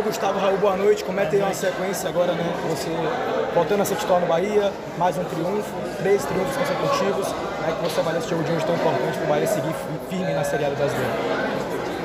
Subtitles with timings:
[0.00, 1.04] Raul Gustavo, Raul, boa noite.
[1.04, 2.42] Como é tem uma sequência agora, né?
[2.70, 2.88] Você
[3.54, 7.26] voltando a ser titular no Bahia, mais um triunfo, três triunfos consecutivos.
[7.68, 9.74] É que você avalia esse jogo de hoje tão importante para o Bahia seguir
[10.08, 11.12] firme na Série A do Brasileiro?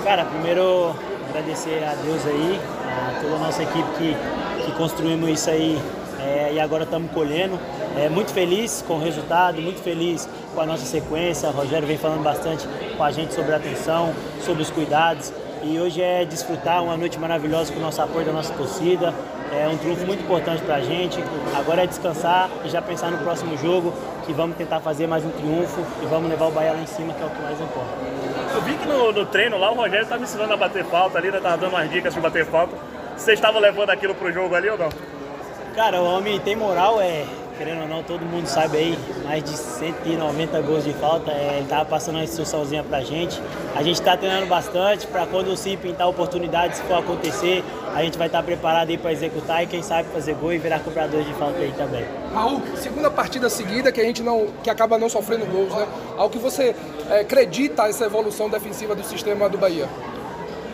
[0.04, 0.94] Cara, primeiro
[1.30, 5.82] agradecer a Deus aí, a toda a nossa equipe que, que construímos isso aí
[6.20, 7.58] é, e agora estamos colhendo.
[7.96, 11.48] É, muito feliz com o resultado, muito feliz com a nossa sequência.
[11.48, 12.68] O Rogério vem falando bastante
[12.98, 15.32] com a gente sobre a atenção, sobre os cuidados.
[15.68, 19.12] E hoje é desfrutar uma noite maravilhosa com o nosso apoio da nossa torcida.
[19.52, 21.18] É um triunfo muito importante para a gente.
[21.58, 23.92] Agora é descansar e já pensar no próximo jogo,
[24.28, 27.16] que vamos tentar fazer mais um triunfo e vamos levar o Bahia lá em cima,
[27.16, 27.90] que é o que mais importa.
[28.54, 31.32] Eu vi que no, no treino lá o Rogério estava ensinando a bater falta ali,
[31.32, 31.40] né?
[31.40, 32.76] Tava dando umas dicas de bater falta.
[33.18, 34.90] Vocês estavam levando aquilo pro jogo ali ou não?
[35.74, 37.26] Cara, o homem tem moral, é,
[37.58, 41.32] querendo ou não, todo mundo sabe aí, mais de 190 gols de falta.
[41.32, 43.42] É, ele tava passando uma instruçãozinha pra gente.
[43.76, 48.18] A gente está treinando bastante para quando Sim pintar oportunidade, se for acontecer, a gente
[48.18, 51.24] vai estar tá preparado aí para executar e quem sabe fazer gol e virar cobrador
[51.24, 52.06] de falta aí também.
[52.34, 55.88] Raul, segunda partida seguida que a gente não, que acaba não sofrendo gols, né?
[56.18, 56.76] Ao que você
[57.10, 59.88] é, acredita essa evolução defensiva do sistema do Bahia?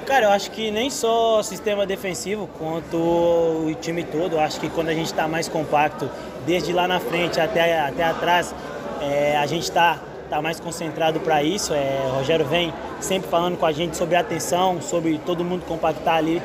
[0.05, 4.33] Cara, eu acho que nem só sistema defensivo, quanto o time todo.
[4.33, 6.09] Eu acho que quando a gente está mais compacto,
[6.45, 8.53] desde lá na frente até, até atrás,
[9.02, 11.73] é, a gente está tá mais concentrado para isso.
[11.73, 16.16] É, o Rogério vem sempre falando com a gente sobre atenção, sobre todo mundo compactar
[16.16, 16.41] ali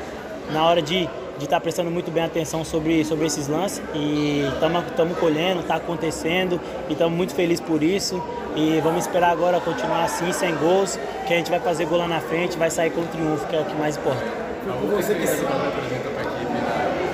[0.51, 4.43] na hora de de estar tá prestando muito bem atenção sobre, sobre esses lances e
[4.53, 8.21] estamos colhendo, está acontecendo e estamos muito felizes por isso
[8.57, 12.07] e vamos esperar agora continuar assim, sem gols, que a gente vai fazer gol lá
[12.07, 14.19] na frente, vai sair com o triunfo, que é o que mais importa.
[14.95, 16.53] Você que representa para a equipe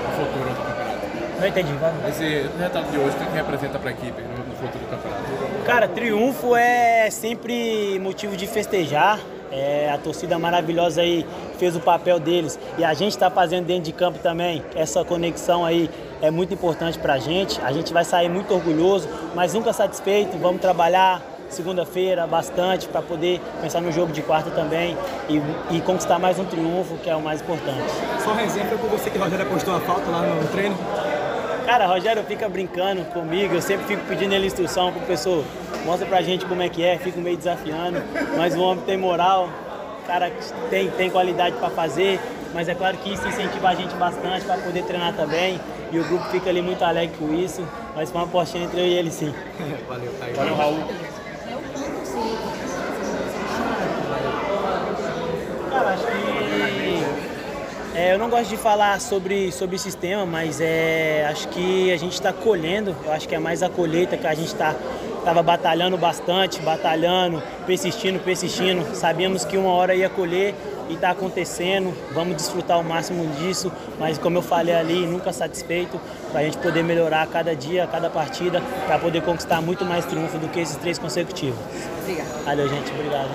[0.06, 1.40] no futuro do campeonato?
[1.40, 1.94] Não entendi, vai.
[2.10, 2.24] Esse
[2.58, 5.24] resultado de hoje, o que representa para a equipe no futuro do campeonato?
[5.66, 9.20] Cara, triunfo é sempre motivo de festejar.
[9.52, 11.24] É, a torcida maravilhosa aí
[11.60, 14.64] fez o papel deles e a gente está fazendo dentro de campo também.
[14.76, 15.92] Essa conexão aí
[16.24, 17.62] é muito importante para a gente.
[17.62, 20.38] A gente vai sair muito orgulhoso, mas nunca satisfeito.
[20.40, 21.22] Vamos trabalhar
[21.54, 24.98] segunda-feira bastante para poder pensar no jogo de quarta também
[25.30, 25.42] e,
[25.76, 27.90] e, conquistar mais um triunfo, que é o mais importante.
[28.24, 30.76] Só exemplo foi por você que o Rogério apostou a falta lá no treino?
[31.66, 35.44] Cara, Rogério fica brincando comigo, eu sempre fico pedindo ele instrução pro pessoal,
[35.86, 38.02] mostra pra gente como é que é, fico meio desafiando,
[38.38, 39.48] mas o homem tem moral,
[40.06, 40.32] cara
[40.70, 42.20] tem, tem qualidade para fazer,
[42.54, 45.60] mas é claro que isso incentiva a gente bastante para poder treinar também.
[45.92, 47.64] E o grupo fica ali muito alegre com isso,
[47.96, 49.34] mas foi uma apostinha entre eu e ele sim.
[49.88, 50.36] Valeu, Caio.
[50.36, 50.78] Valeu, Raul.
[55.70, 56.14] Cara, acho que
[58.04, 62.14] é, eu não gosto de falar sobre, sobre sistema, mas é, acho que a gente
[62.14, 66.60] está colhendo, eu acho que é mais a colheita que a gente estava batalhando bastante,
[66.62, 68.94] batalhando, persistindo, persistindo.
[68.94, 70.54] Sabíamos que uma hora ia colher
[70.90, 71.94] e está acontecendo.
[72.14, 76.00] Vamos desfrutar o máximo disso, mas como eu falei ali, nunca satisfeito
[76.32, 80.38] para a gente poder melhorar cada dia, cada partida, para poder conquistar muito mais triunfo
[80.38, 81.60] do que esses três consecutivos.
[82.02, 82.30] Obrigada.
[82.46, 82.92] Valeu, gente.
[82.92, 83.30] Obrigado.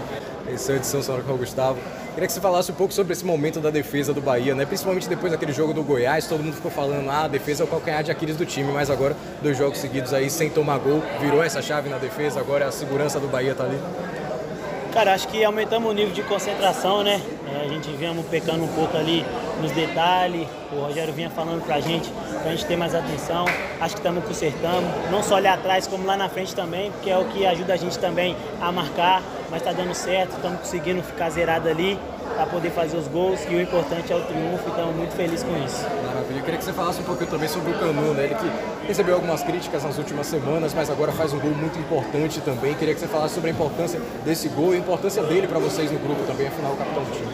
[0.52, 1.78] Esse é a edição Sonora com o Gustavo.
[2.14, 4.66] Queria que você falasse um pouco sobre esse momento da defesa do Bahia, né?
[4.66, 7.68] Principalmente depois daquele jogo do Goiás, todo mundo ficou falando, ah, a defesa é o
[7.68, 11.42] calcanhar de Aquiles do time, mas agora, dois jogos seguidos aí sem tomar gol, virou
[11.44, 13.78] essa chave na defesa, agora a segurança do Bahia tá ali.
[14.98, 17.22] Cara, acho que aumentamos o nível de concentração, né?
[17.54, 19.24] É, a gente vinha pecando um pouco ali
[19.62, 22.10] nos detalhes, o Rogério vinha falando pra gente,
[22.42, 23.44] pra gente ter mais atenção.
[23.80, 27.16] Acho que estamos consertando, não só ali atrás, como lá na frente também, porque é
[27.16, 31.30] o que ajuda a gente também a marcar, mas tá dando certo, estamos conseguindo ficar
[31.30, 31.96] zerado ali
[32.38, 35.56] para poder fazer os gols e o importante é o triunfo, então muito feliz com
[35.64, 35.82] isso.
[36.06, 36.38] Maravilha.
[36.38, 38.26] Eu queria que você falasse um pouquinho também sobre o Canu, né?
[38.26, 42.40] Ele que recebeu algumas críticas nas últimas semanas, mas agora faz um gol muito importante
[42.40, 42.74] também.
[42.74, 45.90] Queria que você falasse sobre a importância desse gol e a importância dele para vocês
[45.90, 47.32] no grupo também, afinal, o capitão do time.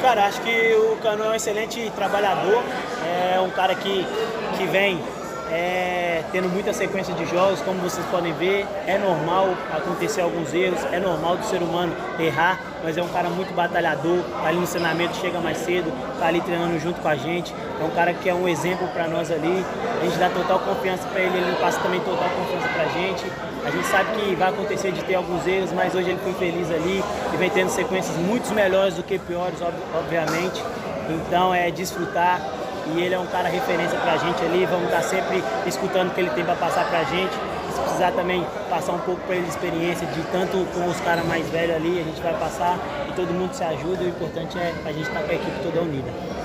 [0.00, 2.62] Cara, acho que o Canu é um excelente trabalhador,
[3.04, 4.06] é um cara que,
[4.56, 4.98] que vem
[5.52, 10.82] é, tendo muita sequência de jogos, como vocês podem ver, é normal acontecer alguns erros,
[10.90, 14.66] é normal do ser humano errar, mas é um cara muito batalhador, tá ali no
[14.66, 18.30] treinamento, chega mais cedo, tá ali treinando junto com a gente, é um cara que
[18.30, 19.64] é um exemplo para nós ali,
[20.00, 23.24] a gente dá total confiança para ele, ele passa também total confiança pra gente,
[23.64, 26.70] a gente sabe que vai acontecer de ter alguns erros, mas hoje ele foi feliz
[26.70, 29.60] ali e vem tendo sequências muito melhores do que piores,
[29.94, 30.64] obviamente,
[31.10, 32.40] então é desfrutar
[32.86, 36.20] e ele é um cara referência pra gente ali, vamos estar sempre escutando o que
[36.20, 37.32] ele tem para passar pra gente.
[37.72, 41.24] Se precisar também passar um pouco para ele de experiência, de tanto com os caras
[41.26, 44.04] mais velhos ali, a gente vai passar e todo mundo se ajuda.
[44.04, 46.41] O importante é a gente estar tá com a equipe toda unida.